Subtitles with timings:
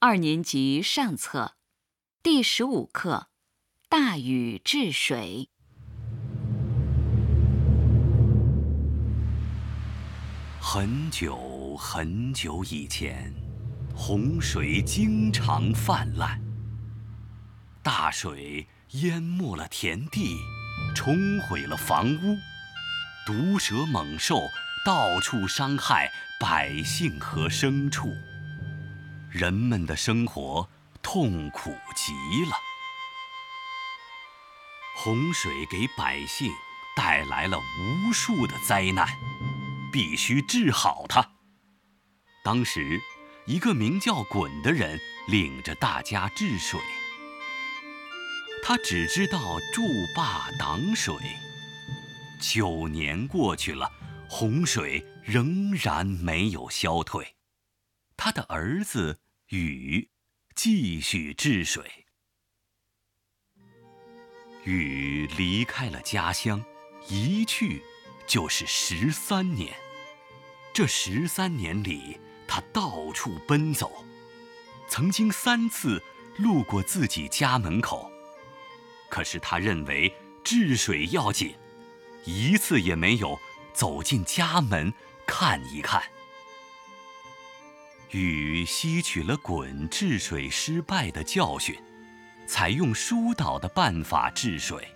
[0.00, 1.56] 二年级上册，
[2.22, 3.26] 第十五课
[3.88, 5.50] 《大禹治水》。
[10.60, 13.34] 很久很久以前，
[13.92, 16.40] 洪水经常泛滥，
[17.82, 20.36] 大水淹没了田地，
[20.94, 22.36] 冲毁了房屋，
[23.26, 24.42] 毒蛇猛兽
[24.86, 26.08] 到处伤害
[26.38, 28.12] 百姓和牲畜。
[29.30, 30.68] 人们的生活
[31.02, 32.12] 痛苦极
[32.44, 32.52] 了。
[34.96, 36.50] 洪水给百姓
[36.96, 39.06] 带来了无数的灾难，
[39.92, 41.30] 必须治好它。
[42.42, 43.00] 当时，
[43.46, 46.80] 一个名叫鲧的人领着大家治水。
[48.64, 49.82] 他只知道筑
[50.14, 51.14] 坝挡水。
[52.40, 53.90] 九年过去了，
[54.28, 57.36] 洪水仍然没有消退。
[58.16, 60.10] 他的儿子禹
[60.54, 61.82] 继续治水。
[64.64, 66.62] 禹离开了家乡，
[67.08, 67.82] 一去
[68.26, 69.74] 就是十三年。
[70.74, 74.04] 这十三年里，他到处奔走，
[74.86, 76.02] 曾经三次
[76.36, 78.12] 路过自己家门口，
[79.08, 81.54] 可是他认为治水要紧，
[82.26, 83.40] 一次也没有
[83.72, 84.92] 走进家门
[85.26, 86.02] 看一看。
[88.12, 91.76] 禹吸取了鲧治水失败的教训，
[92.46, 94.88] 采用疏导的办法治水。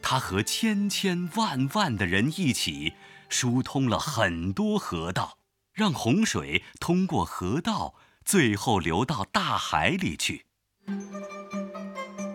[0.00, 2.94] 他和千千万万的人一起
[3.28, 5.38] 疏通了很多河道，
[5.72, 10.46] 让洪水通过河道，最后流到大海里去。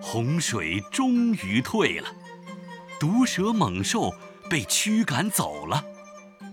[0.02, 2.14] 洪水终于退了，
[3.00, 4.14] 毒蛇猛兽
[4.50, 5.86] 被驱赶走了，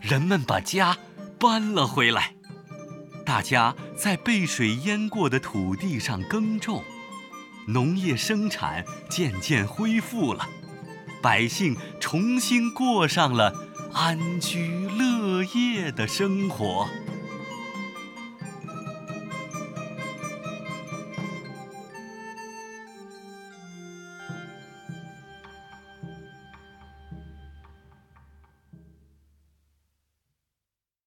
[0.01, 0.97] 人们把家
[1.41, 2.38] 搬了回来。
[3.29, 6.83] 大家在被水淹过的土地上耕种，
[7.67, 10.49] 农业生产渐渐恢复了，
[11.21, 13.53] 百姓重新过上了
[13.93, 16.89] 安居乐业的生活。